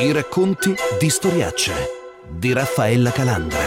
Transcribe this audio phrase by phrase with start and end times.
[0.00, 1.72] I racconti di storiacce
[2.30, 3.58] di Raffaella Calandra.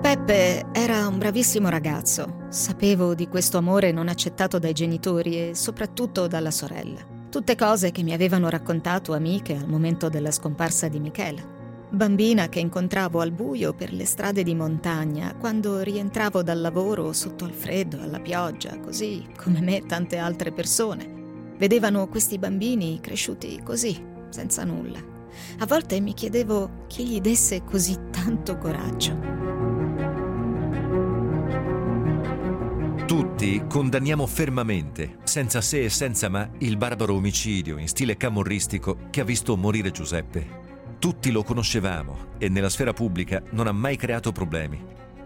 [0.00, 2.46] Peppe era un bravissimo ragazzo.
[2.48, 7.00] Sapevo di questo amore non accettato dai genitori e soprattutto dalla sorella.
[7.28, 11.42] Tutte cose che mi avevano raccontato amiche al momento della scomparsa di Michela.
[11.90, 17.44] Bambina che incontravo al buio per le strade di montagna, quando rientravo dal lavoro sotto
[17.44, 21.18] al freddo, alla pioggia, così come me tante altre persone
[21.60, 24.98] vedevano questi bambini cresciuti così, senza nulla.
[25.58, 29.38] A volte mi chiedevo chi gli desse così tanto coraggio.
[33.04, 39.20] Tutti condanniamo fermamente, senza se e senza ma, il barbaro omicidio in stile camorristico che
[39.20, 40.68] ha visto morire Giuseppe.
[40.98, 44.82] Tutti lo conoscevamo e nella sfera pubblica non ha mai creato problemi.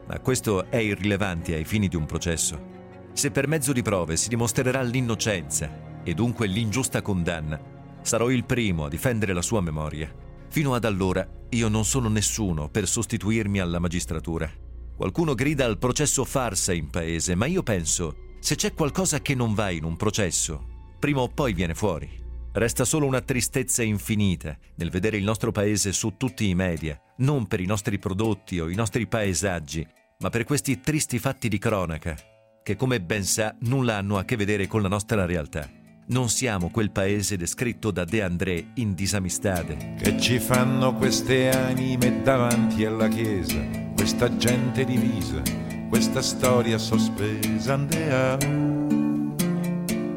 [0.07, 2.73] Ma questo è irrilevante ai fini di un processo.
[3.12, 7.61] Se per mezzo di prove si dimostrerà l'innocenza e dunque l'ingiusta condanna,
[8.03, 10.13] sarò il primo a difendere la sua memoria.
[10.49, 14.51] Fino ad allora io non sono nessuno per sostituirmi alla magistratura.
[14.96, 19.55] Qualcuno grida al processo farsa in paese, ma io penso, se c'è qualcosa che non
[19.55, 20.66] va in un processo,
[21.01, 22.23] prima o poi viene fuori.
[22.52, 27.49] Resta solo una tristezza infinita nel vedere il nostro paese su tutti i media, non
[27.49, 29.85] per i nostri prodotti o i nostri paesaggi,
[30.21, 32.16] ma per questi tristi fatti di cronaca,
[32.63, 35.68] che come ben sa nulla hanno a che vedere con la nostra realtà.
[36.07, 39.95] Non siamo quel paese descritto da De André in Disamistade.
[39.99, 43.59] Che ci fanno queste anime davanti alla chiesa,
[43.96, 45.41] questa gente divisa,
[45.88, 47.73] questa storia sospesa.
[47.73, 48.37] Andea.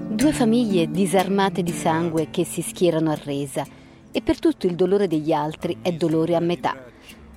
[0.10, 3.66] Due famiglie disarmate di sangue che si schierano a resa
[4.12, 6.76] e per tutto il dolore degli altri è dolore a metà.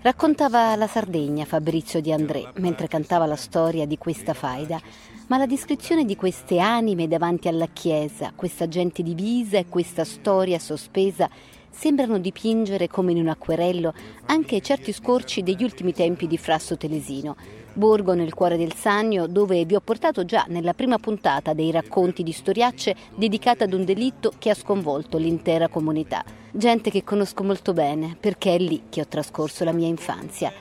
[0.03, 4.81] Raccontava la Sardegna Fabrizio di André mentre cantava la storia di questa faida.
[5.27, 10.59] Ma la descrizione di queste anime davanti alla chiesa, questa gente divisa e questa storia
[10.59, 11.29] sospesa
[11.69, 13.93] sembrano dipingere come in un acquerello
[14.25, 17.37] anche certi scorci degli ultimi tempi di Frasso Telesino,
[17.73, 22.23] borgo nel cuore del Sannio dove vi ho portato già nella prima puntata dei racconti
[22.23, 26.25] di storiacce dedicata ad un delitto che ha sconvolto l'intera comunità.
[26.53, 30.53] Gente che conosco molto bene perché è lì che ho trascorso la mia infanzia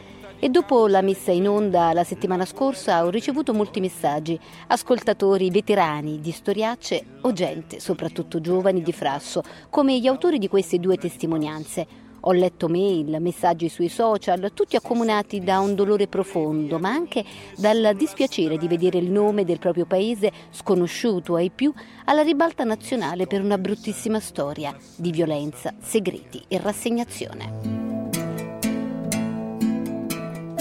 [0.41, 6.21] e dopo la messa in onda la settimana scorsa ho ricevuto molti messaggi, ascoltatori veterani
[6.21, 12.07] di storiacce o gente, soprattutto giovani di Frasso, come gli autori di queste due testimonianze.
[12.21, 17.23] Ho letto mail, messaggi sui social, tutti accomunati da un dolore profondo, ma anche
[17.57, 21.73] dal dispiacere di vedere il nome del proprio paese sconosciuto ai più
[22.05, 27.87] alla ribalta nazionale per una bruttissima storia di violenza, segreti e rassegnazione.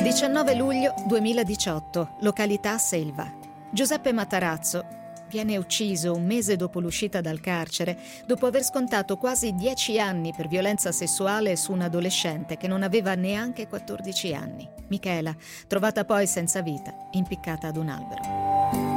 [0.02, 3.30] 19 luglio 2018, località Selva.
[3.70, 4.97] Giuseppe Matarazzo
[5.28, 10.48] viene ucciso un mese dopo l'uscita dal carcere, dopo aver scontato quasi 10 anni per
[10.48, 14.68] violenza sessuale su un adolescente che non aveva neanche 14 anni.
[14.88, 15.34] Michela,
[15.66, 18.88] trovata poi senza vita, impiccata ad un albero.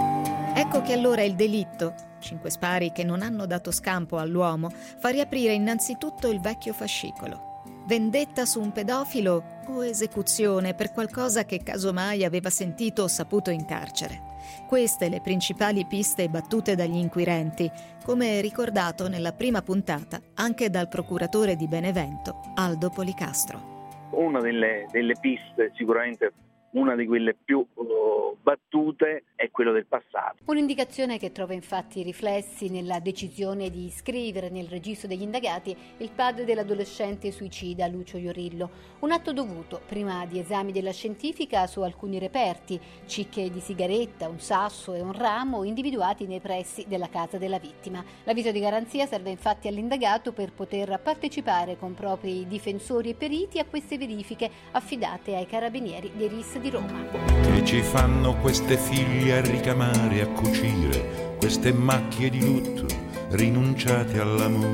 [0.54, 4.70] Ecco che allora il delitto, cinque spari che non hanno dato scampo all'uomo,
[5.00, 7.50] fa riaprire innanzitutto il vecchio fascicolo.
[7.86, 13.66] Vendetta su un pedofilo o esecuzione per qualcosa che casomai aveva sentito o saputo in
[13.66, 14.31] carcere.
[14.68, 17.70] Queste le principali piste battute dagli inquirenti,
[18.04, 24.10] come ricordato nella prima puntata anche dal procuratore di Benevento, Aldo Policastro.
[24.12, 26.32] Una delle, delle piste sicuramente
[26.72, 30.38] una di quelle più uh, battute è quello del passato.
[30.46, 36.46] Un'indicazione che trova infatti riflessi nella decisione di iscrivere nel registro degli indagati il padre
[36.46, 42.80] dell'adolescente suicida Lucio Iorillo, un atto dovuto prima di esami della scientifica su alcuni reperti,
[43.06, 48.04] cicche di sigaretta, un sasso e un ramo individuati nei pressi della casa della vittima.
[48.24, 53.66] L'avviso di garanzia serve infatti all'indagato per poter partecipare con propri difensori e periti a
[53.66, 57.10] queste verifiche affidate ai carabinieri dei RIS di Roma.
[57.42, 62.86] Che ci fanno queste figlie a ricamare, a cucire, queste macchie di lutto,
[63.32, 64.70] rinunciate all'amore.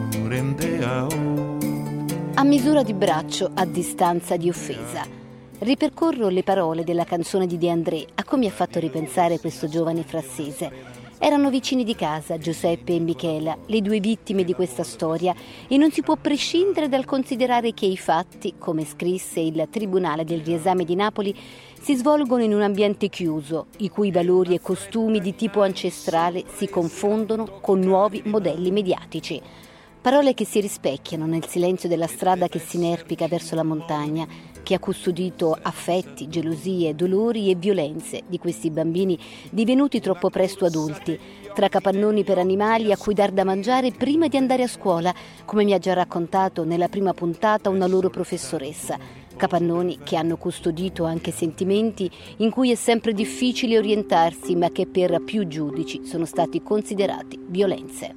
[2.36, 5.06] A misura di braccio, a distanza di offesa.
[5.60, 10.04] Ripercorro le parole della canzone di De André a come ha fatto ripensare questo giovane
[10.04, 15.34] frassese erano vicini di casa Giuseppe e Michela, le due vittime di questa storia,
[15.68, 20.42] e non si può prescindere dal considerare che i fatti, come scrisse il Tribunale del
[20.42, 21.36] riesame di Napoli,
[21.88, 26.68] si svolgono in un ambiente chiuso, i cui valori e costumi di tipo ancestrale si
[26.68, 29.42] confondono con nuovi modelli mediatici.
[30.01, 34.28] Parole che si rispecchiano nel silenzio della strada che si inerpica verso la montagna,
[34.63, 39.18] che ha custodito affetti, gelosie, dolori e violenze di questi bambini
[39.50, 41.18] divenuti troppo presto adulti,
[41.54, 45.63] tra capannoni per animali a cui dar da mangiare prima di andare a scuola, come
[45.63, 49.26] mi ha già raccontato nella prima puntata una loro professoressa.
[49.38, 55.22] Capannoni che hanno custodito anche sentimenti in cui è sempre difficile orientarsi, ma che per
[55.24, 58.16] più giudici sono stati considerati violenze.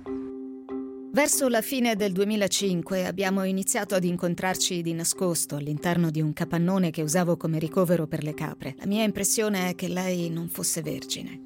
[1.13, 6.91] Verso la fine del 2005 abbiamo iniziato ad incontrarci di nascosto all'interno di un capannone
[6.91, 8.75] che usavo come ricovero per le capre.
[8.79, 11.43] La mia impressione è che lei non fosse vergine.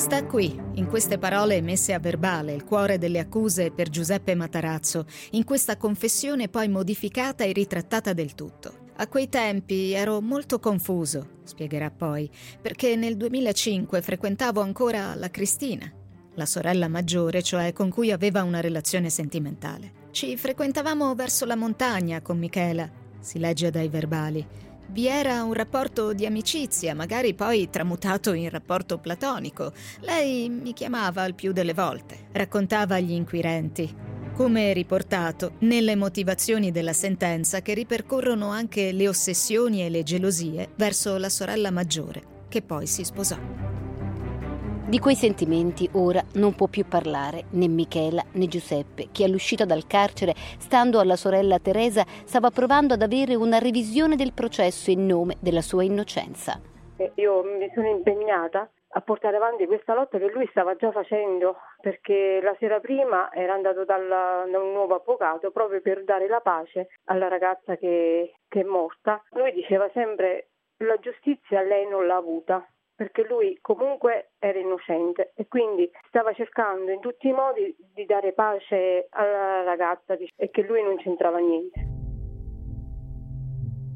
[0.00, 5.04] Sta qui, in queste parole messe a verbale, il cuore delle accuse per Giuseppe Matarazzo,
[5.32, 8.88] in questa confessione poi modificata e ritrattata del tutto.
[8.96, 12.30] A quei tempi ero molto confuso, spiegherà poi,
[12.62, 15.92] perché nel 2005 frequentavo ancora la Cristina,
[16.34, 19.92] la sorella maggiore, cioè con cui aveva una relazione sentimentale.
[20.12, 24.68] Ci frequentavamo verso la montagna con Michela, si legge dai verbali.
[24.92, 29.72] Vi era un rapporto di amicizia, magari poi tramutato in rapporto platonico.
[30.00, 33.94] Lei mi chiamava il più delle volte, raccontava agli inquirenti.
[34.34, 41.18] Come riportato nelle motivazioni della sentenza che ripercorrono anche le ossessioni e le gelosie verso
[41.18, 43.38] la sorella maggiore, che poi si sposò.
[44.90, 49.86] Di quei sentimenti ora non può più parlare né Michela né Giuseppe, che all'uscita dal
[49.86, 55.36] carcere, stando alla sorella Teresa, stava provando ad avere una revisione del processo in nome
[55.40, 56.58] della sua innocenza.
[57.14, 62.40] Io mi sono impegnata a portare avanti questa lotta che lui stava già facendo perché
[62.42, 66.88] la sera prima era andato dalla, da un nuovo avvocato proprio per dare la pace
[67.04, 69.22] alla ragazza che, che è morta.
[69.34, 70.48] Lui diceva sempre
[70.78, 72.66] la giustizia lei non l'ha avuta
[73.00, 78.34] perché lui comunque era innocente e quindi stava cercando in tutti i modi di dare
[78.34, 81.80] pace alla ragazza e che lui non c'entrava niente.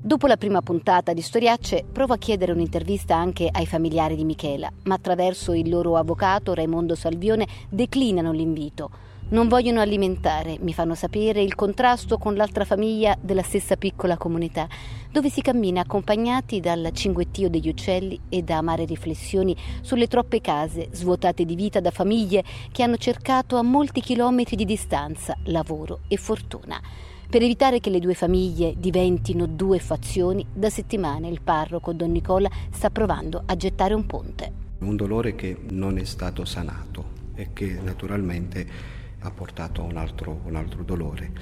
[0.02, 4.70] Dopo la prima puntata di Storiacce provo a chiedere un'intervista anche ai familiari di Michela,
[4.84, 8.88] ma attraverso il loro avvocato Raimondo Salvione declinano l'invito
[9.30, 14.68] non vogliono alimentare, mi fanno sapere, il contrasto con l'altra famiglia della stessa piccola comunità,
[15.10, 20.88] dove si cammina accompagnati dal cinguettio degli uccelli e da amare riflessioni sulle troppe case
[20.92, 26.16] svuotate di vita da famiglie che hanno cercato a molti chilometri di distanza lavoro e
[26.16, 26.80] fortuna.
[27.28, 32.50] Per evitare che le due famiglie diventino due fazioni, da settimane il parroco Don Nicola
[32.70, 34.52] sta provando a gettare un ponte.
[34.80, 40.42] Un dolore che non è stato sanato e che naturalmente ha portato a un altro,
[40.44, 41.32] un altro dolore.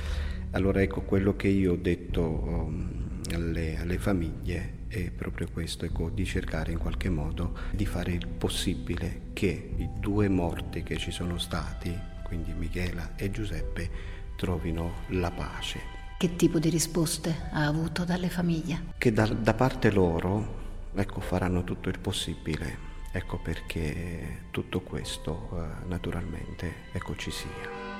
[0.52, 6.10] Allora ecco, quello che io ho detto um, alle, alle, famiglie è proprio questo, ecco,
[6.10, 11.10] di cercare in qualche modo di fare il possibile che i due morti che ci
[11.10, 13.90] sono stati, quindi Michela e Giuseppe,
[14.36, 16.00] trovino la pace.
[16.18, 18.84] Che tipo di risposte ha avuto dalle famiglie?
[18.96, 20.60] Che da, da parte loro
[20.94, 27.90] ecco, faranno tutto il possibile Ecco perché tutto questo eh, naturalmente ecco ci sia.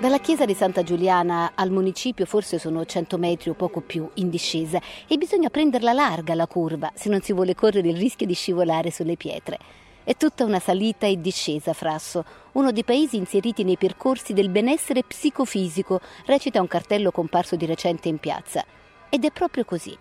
[0.00, 4.30] Dalla chiesa di Santa Giuliana al municipio forse sono 100 metri o poco più in
[4.30, 8.34] discesa e bisogna prenderla larga la curva se non si vuole correre il rischio di
[8.34, 9.58] scivolare sulle pietre.
[10.02, 15.04] È tutta una salita e discesa, Frasso, uno dei paesi inseriti nei percorsi del benessere
[15.04, 18.64] psicofisico, recita un cartello comparso di recente in piazza.
[19.08, 19.96] Ed è proprio così.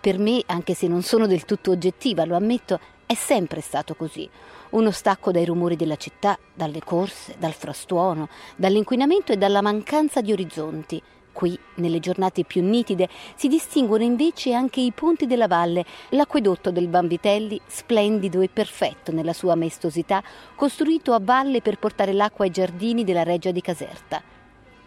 [0.00, 4.30] Per me, anche se non sono del tutto oggettiva, lo ammetto, è sempre stato così.
[4.70, 10.30] Uno stacco dai rumori della città, dalle corse, dal frastuono, dall'inquinamento e dalla mancanza di
[10.30, 11.02] orizzonti.
[11.32, 16.86] Qui, nelle giornate più nitide, si distinguono invece anche i ponti della valle, l'acquedotto del
[16.86, 20.22] Bambitelli, splendido e perfetto nella sua maestosità,
[20.54, 24.22] costruito a valle per portare l'acqua ai giardini della reggia di Caserta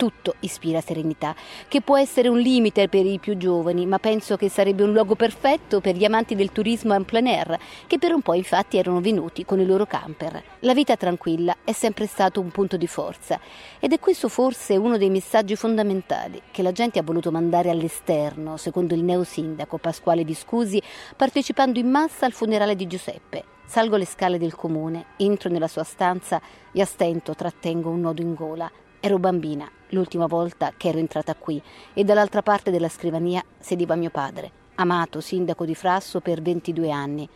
[0.01, 1.35] tutto ispira serenità,
[1.67, 5.13] che può essere un limite per i più giovani, ma penso che sarebbe un luogo
[5.13, 7.55] perfetto per gli amanti del turismo en plein air,
[7.85, 10.41] che per un po' infatti erano venuti con i loro camper.
[10.61, 13.39] La vita tranquilla è sempre stato un punto di forza
[13.79, 18.57] ed è questo forse uno dei messaggi fondamentali che la gente ha voluto mandare all'esterno,
[18.57, 20.81] secondo il neosindaco Pasquale Viscusi,
[21.15, 23.43] partecipando in massa al funerale di Giuseppe.
[23.67, 26.41] Salgo le scale del comune, entro nella sua stanza
[26.71, 28.71] e a stento trattengo un nodo in gola.
[28.99, 31.61] Ero bambina l'ultima volta che ero entrata qui
[31.93, 37.29] e dall'altra parte della scrivania sediva mio padre, amato sindaco di Frasso per 22 anni.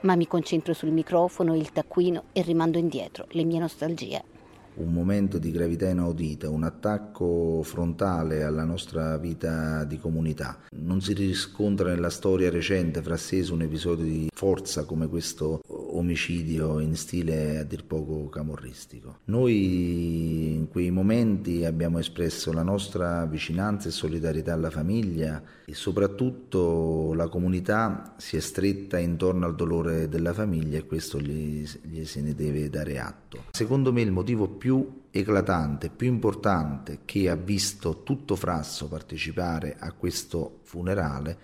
[0.00, 4.33] Ma mi concentro sul microfono, il taccuino e rimando indietro le mie nostalgie
[4.76, 10.58] un momento di gravità inaudita, un attacco frontale alla nostra vita di comunità.
[10.76, 16.96] Non si riscontra nella storia recente frassese un episodio di forza come questo omicidio in
[16.96, 19.18] stile a dir poco camorristico.
[19.26, 27.12] Noi in quei momenti abbiamo espresso la nostra vicinanza e solidarietà alla famiglia e soprattutto
[27.14, 32.20] la comunità si è stretta intorno al dolore della famiglia e questo gli, gli se
[32.20, 33.44] ne deve dare atto.
[33.50, 34.63] Secondo me il motivo più
[35.10, 41.38] eclatante, più importante che ha visto tutto Frasso partecipare a questo funerale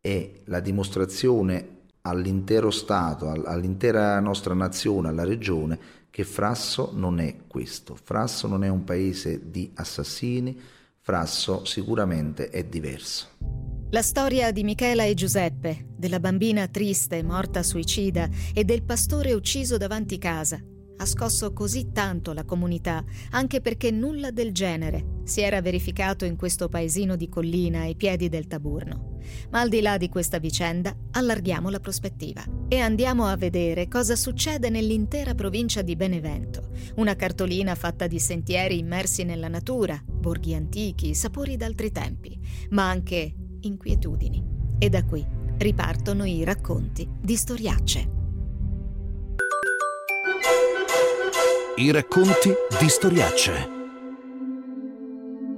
[0.00, 5.78] è la dimostrazione all'intero Stato, all'intera nostra nazione, alla regione,
[6.10, 7.94] che Frasso non è questo.
[7.94, 10.58] Frasso non è un paese di assassini,
[11.00, 13.28] Frasso sicuramente è diverso.
[13.90, 19.76] La storia di Michela e Giuseppe, della bambina triste morta suicida e del pastore ucciso
[19.76, 20.62] davanti casa,
[21.00, 26.36] ha scosso così tanto la comunità, anche perché nulla del genere si era verificato in
[26.36, 29.18] questo paesino di collina ai piedi del Taburno.
[29.50, 34.14] Ma al di là di questa vicenda, allarghiamo la prospettiva e andiamo a vedere cosa
[34.14, 36.68] succede nell'intera provincia di Benevento.
[36.96, 42.38] Una cartolina fatta di sentieri immersi nella natura, borghi antichi, sapori d'altri tempi,
[42.70, 44.44] ma anche inquietudini.
[44.78, 45.26] E da qui
[45.56, 48.18] ripartono i racconti di storiacce.
[51.80, 53.52] I racconti di storiacce.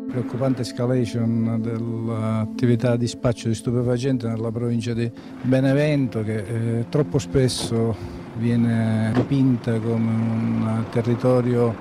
[0.09, 5.11] Preoccupante escalation dell'attività di spaccio di stupefacenti nella provincia di
[5.41, 7.97] Benevento che eh, troppo spesso
[8.37, 11.75] viene dipinta come un territorio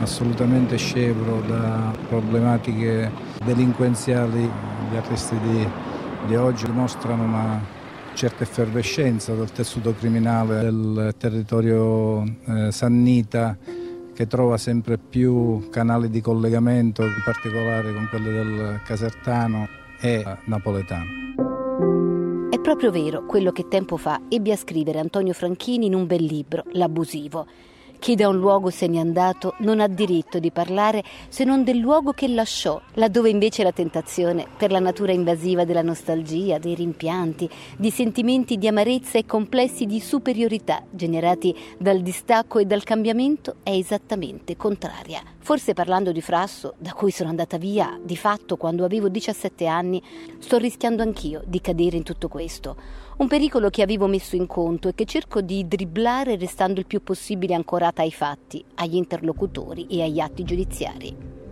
[0.00, 3.10] assolutamente scevro da problematiche
[3.42, 4.50] delinquenziali.
[4.90, 5.66] Gli arresti di,
[6.26, 7.76] di oggi dimostrano una
[8.12, 13.56] certa effervescenza del tessuto criminale del territorio eh, sannita
[14.18, 19.68] che trova sempre più canali di collegamento, in particolare con quelli del Casertano
[20.00, 21.04] e napoletano.
[22.50, 26.24] È proprio vero quello che tempo fa ebbe a scrivere Antonio Franchini in un bel
[26.24, 27.46] libro, L'abusivo
[27.98, 31.78] chi da un luogo se n'è andato non ha diritto di parlare se non del
[31.78, 37.48] luogo che lasciò, laddove invece la tentazione, per la natura invasiva della nostalgia, dei rimpianti,
[37.76, 43.70] di sentimenti di amarezza e complessi di superiorità generati dal distacco e dal cambiamento, è
[43.70, 45.22] esattamente contraria.
[45.38, 50.02] Forse parlando di Frasso, da cui sono andata via di fatto quando avevo 17 anni,
[50.38, 54.88] sto rischiando anch'io di cadere in tutto questo un pericolo che avevo messo in conto
[54.88, 60.02] e che cerco di dribblare restando il più possibile ancorata ai fatti, agli interlocutori e
[60.02, 61.47] agli atti giudiziari.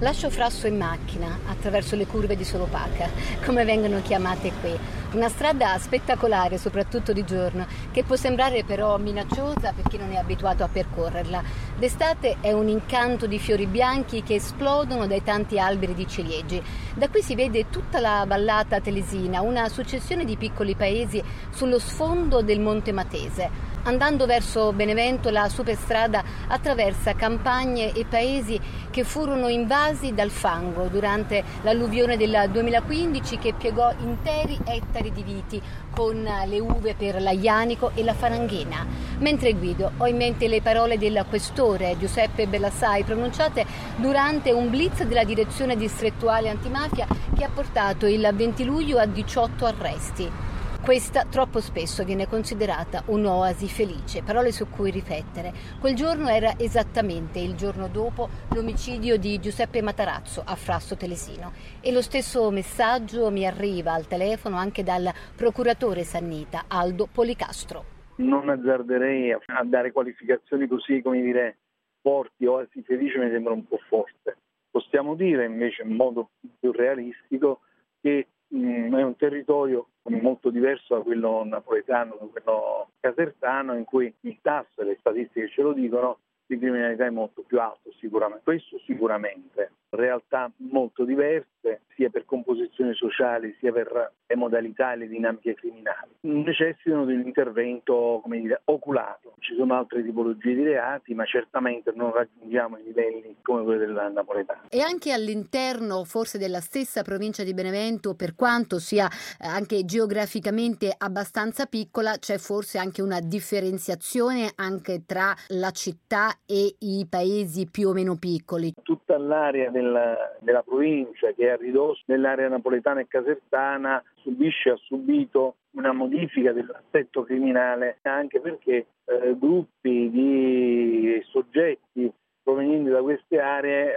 [0.00, 3.08] Lascio Frasso in macchina attraverso le curve di Solopaca,
[3.46, 4.78] come vengono chiamate qui.
[5.12, 10.16] Una strada spettacolare, soprattutto di giorno, che può sembrare però minacciosa per chi non è
[10.16, 11.42] abituato a percorrerla.
[11.78, 16.62] D'estate è un incanto di fiori bianchi che esplodono dai tanti alberi di ciliegi.
[16.94, 22.42] Da qui si vede tutta la vallata telesina, una successione di piccoli paesi sullo sfondo
[22.42, 23.65] del Monte Matese.
[23.86, 31.44] Andando verso Benevento la superstrada attraversa campagne e paesi che furono invasi dal fango durante
[31.62, 35.62] l'alluvione del 2015 che piegò interi ettari di viti
[35.94, 38.84] con le uve per l'aglianico e la faranghena.
[39.18, 43.64] Mentre guido ho in mente le parole del questore Giuseppe Bellassai pronunciate
[43.94, 49.64] durante un blitz della direzione distrettuale antimafia che ha portato il 20 luglio a 18
[49.64, 50.45] arresti.
[50.86, 55.52] Questa troppo spesso viene considerata un'oasi felice, parole su cui riflettere.
[55.80, 61.50] Quel giorno era esattamente il giorno dopo l'omicidio di Giuseppe Matarazzo a Frasso Telesino
[61.82, 67.84] e lo stesso messaggio mi arriva al telefono anche dal procuratore Sannita Aldo Policastro.
[68.18, 71.56] Non azzarderei a dare qualificazioni così, come dire,
[72.00, 74.36] forti, oasi felice mi sembra un po' forte.
[74.70, 77.62] Possiamo dire invece in modo più realistico
[78.00, 78.28] che
[78.64, 84.82] è un territorio molto diverso da quello napoletano, da quello casertano, in cui il tasso,
[84.82, 88.44] le statistiche ce lo dicono, di criminalità è molto più alto sicuramente.
[88.44, 89.72] Questo sicuramente.
[89.90, 96.10] Realtà molto diverse, sia per composizioni sociali, sia per le modalità e le dinamiche criminali.
[96.20, 99.25] Necessitano di un intervento, come dire, oculato.
[99.38, 104.10] Ci sono altre tipologie di reati, ma certamente non raggiungiamo i livelli come quelli del
[104.12, 104.62] napoletano.
[104.68, 110.92] E anche all'interno forse della stessa provincia di Benevento, per quanto sia eh, anche geograficamente
[110.96, 117.88] abbastanza piccola, c'è forse anche una differenziazione anche tra la città e i paesi più
[117.88, 118.72] o meno piccoli.
[118.82, 124.76] Tutta l'area della, della provincia che è a ridosso dell'area napoletana e casertana subisce, ha
[124.76, 133.90] subito una modifica dell'assetto criminale anche perché eh, gruppi di soggetti provenienti da queste aree
[133.90, 133.94] eh,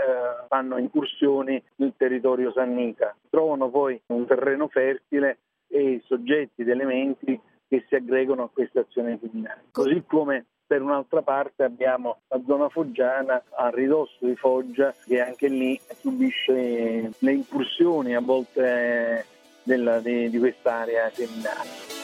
[0.48, 3.15] fanno incursioni nel territorio sannita.
[3.29, 9.19] Trovano poi un terreno fertile e soggetti ed elementi che si aggregano a queste azioni
[9.19, 9.62] criminali.
[9.71, 15.48] Così come per un'altra parte abbiamo la zona foggiana a ridosso di Foggia che anche
[15.48, 19.25] lì subisce le incursioni a volte
[19.69, 21.97] della, di, di quest'area criminale.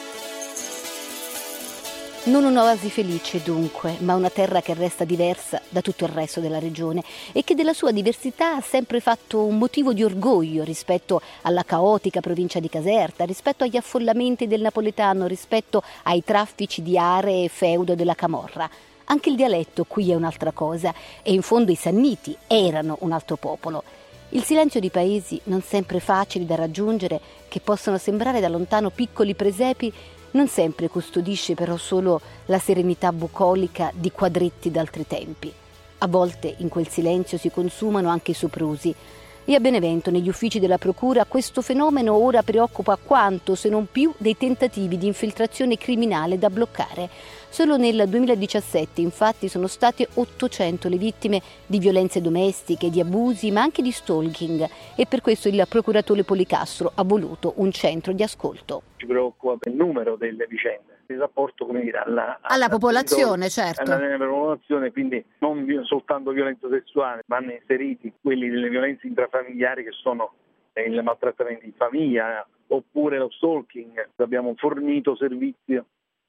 [2.26, 6.58] Non un'oasi felice dunque, ma una terra che resta diversa da tutto il resto della
[6.58, 11.64] regione e che della sua diversità ha sempre fatto un motivo di orgoglio rispetto alla
[11.64, 17.48] caotica provincia di Caserta, rispetto agli affollamenti del napoletano, rispetto ai traffici di aree e
[17.48, 18.68] feudo della Camorra.
[19.04, 20.92] Anche il dialetto qui è un'altra cosa
[21.22, 23.84] e in fondo i Sanniti erano un altro popolo.
[24.30, 29.34] Il silenzio di paesi non sempre facili da raggiungere, che possono sembrare da lontano piccoli
[29.34, 29.92] presepi,
[30.32, 35.52] non sempre custodisce però solo la serenità bucolica di quadretti d'altri tempi.
[35.98, 38.94] A volte in quel silenzio si consumano anche i soprusi.
[39.48, 44.12] E a Benevento, negli uffici della Procura, questo fenomeno ora preoccupa quanto, se non più,
[44.16, 47.08] dei tentativi di infiltrazione criminale da bloccare.
[47.48, 53.60] Solo nel 2017 infatti sono state 800 le vittime di violenze domestiche, di abusi, ma
[53.62, 58.82] anche di stalking e per questo il procuratore Policastro ha voluto un centro di ascolto.
[58.96, 63.90] Ci preoccupa il numero delle vicende, il rapporto dire, alla, alla, alla popolazione, certo.
[63.90, 70.32] Alla, popolazione, quindi non soltanto violenza sessuale, vanno inseriti quelli delle violenze intrafamiliari che sono
[70.74, 74.10] il maltrattamento in famiglia oppure lo stalking.
[74.16, 75.80] Abbiamo fornito servizi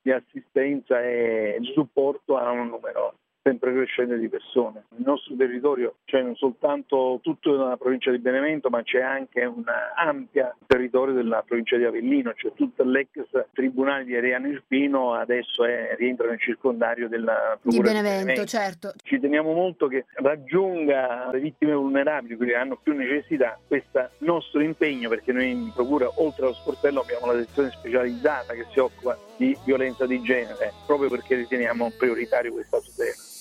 [0.02, 3.16] di assistenza e supporto a un numero
[3.48, 4.84] sempre crescente di persone.
[4.90, 9.64] Nel nostro territorio c'è non soltanto tutta la provincia di Benevento, ma c'è anche un
[9.96, 13.08] ampio territorio della provincia di Avellino, cioè tutto l'ex
[13.54, 18.46] tribunale di Ariano Irpino adesso è, rientra nel circondario della Procura di Benevento, di Benevento.
[18.46, 18.94] Certo.
[19.02, 24.60] Ci teniamo molto che raggiunga le vittime vulnerabili, quelli che hanno più necessità, questo nostro
[24.60, 29.18] impegno, perché noi in Procura, oltre allo sportello, abbiamo la sezione specializzata che si occupa
[29.38, 33.36] di violenza di genere, proprio perché riteniamo prioritario questa tutela.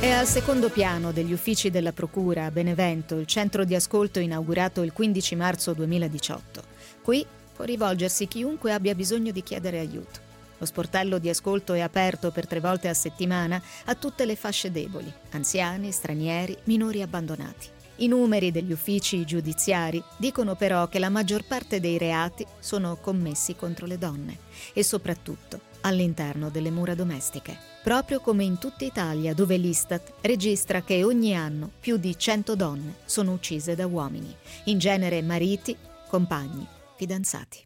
[0.00, 4.82] È al secondo piano degli uffici della Procura a Benevento il centro di ascolto inaugurato
[4.82, 6.62] il 15 marzo 2018.
[7.00, 7.24] Qui
[7.54, 10.20] può rivolgersi chiunque abbia bisogno di chiedere aiuto.
[10.58, 14.70] Lo sportello di ascolto è aperto per tre volte a settimana a tutte le fasce
[14.70, 17.68] deboli, anziani, stranieri, minori abbandonati.
[17.96, 23.56] I numeri degli uffici giudiziari dicono però che la maggior parte dei reati sono commessi
[23.56, 24.36] contro le donne
[24.74, 31.04] e soprattutto all'interno delle mura domestiche, proprio come in tutta Italia dove l'Istat registra che
[31.04, 35.76] ogni anno più di 100 donne sono uccise da uomini, in genere mariti,
[36.08, 36.66] compagni,
[36.96, 37.64] fidanzati.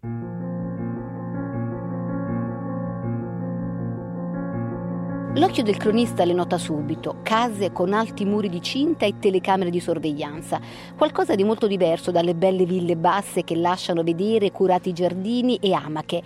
[5.35, 9.78] L'occhio del cronista le nota subito, case con alti muri di cinta e telecamere di
[9.78, 10.61] sorveglianza,
[10.96, 16.22] qualcosa di molto diverso dalle belle ville basse che lasciano vedere curati giardini e amache,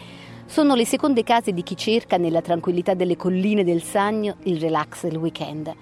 [0.53, 5.05] sono le seconde case di chi cerca nella tranquillità delle colline del Sagno il relax
[5.09, 5.75] del weekend.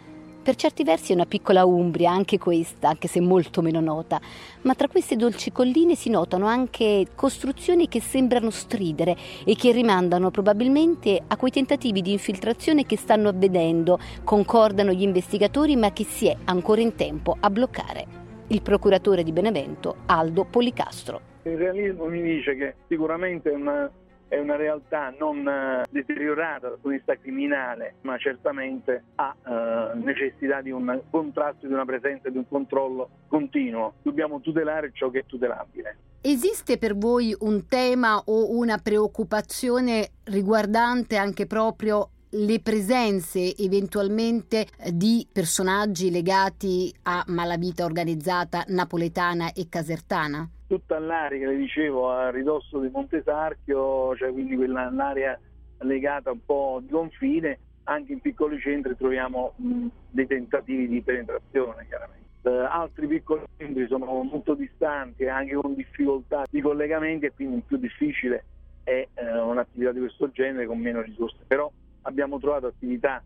[0.44, 4.20] Per certi versi è una piccola Umbria, anche questa, anche se molto meno nota,
[4.60, 10.30] ma tra queste dolci colline si notano anche costruzioni che sembrano stridere e che rimandano
[10.30, 16.28] probabilmente a quei tentativi di infiltrazione che stanno avvenendo, concordano gli investigatori, ma che si
[16.28, 18.06] è ancora in tempo a bloccare.
[18.46, 21.20] Il procuratore di Benevento, Aldo Policastro.
[21.42, 23.90] Il realismo mi dice che sicuramente è una
[24.30, 29.98] è una realtà non eh, deteriorata dal punto di vista criminale, ma certamente ha eh,
[29.98, 33.94] necessità di un contrasto, di una presenza, di un controllo continuo.
[34.02, 35.96] Dobbiamo tutelare ciò che è tutelabile.
[36.20, 45.26] Esiste per voi un tema o una preoccupazione riguardante anche proprio le presenze eventualmente di
[45.32, 50.48] personaggi legati a malavita organizzata napoletana e casertana?
[50.70, 55.36] Tutta l'area che le dicevo a ridosso di Montesarchio, cioè quindi quella, l'area
[55.78, 62.28] legata un po' di confine, anche in piccoli centri troviamo dei tentativi di penetrazione chiaramente.
[62.42, 67.76] Uh, altri piccoli centri sono molto distanti anche con difficoltà di collegamenti e quindi più
[67.76, 68.44] difficile
[68.84, 71.38] è uh, un'attività di questo genere con meno risorse.
[71.48, 71.68] Però
[72.02, 73.20] abbiamo trovato attività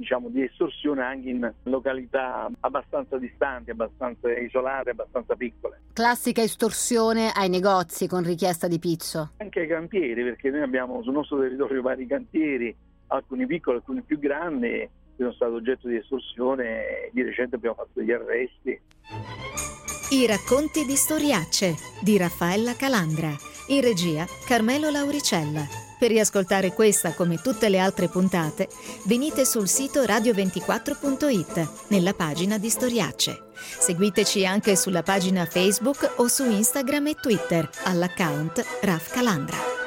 [0.00, 5.82] diciamo, di estorsione anche in località abbastanza distanti, abbastanza isolate, abbastanza piccole.
[5.92, 9.32] Classica estorsione ai negozi con richiesta di pizzo?
[9.36, 12.74] Anche ai cantieri, perché noi abbiamo sul nostro territorio vari cantieri,
[13.08, 17.74] alcuni piccoli, alcuni più grandi, che sono stati oggetto di estorsione e di recente abbiamo
[17.74, 18.80] fatto degli arresti.
[20.12, 23.28] I racconti di storiacce di Raffaella Calandra,
[23.68, 25.89] in regia Carmelo Lauricella.
[26.00, 28.68] Per riascoltare questa come tutte le altre puntate,
[29.04, 33.48] venite sul sito radio24.it nella pagina di Storiacce.
[33.78, 39.79] Seguiteci anche sulla pagina Facebook o su Instagram e Twitter all'account Raf Calandra.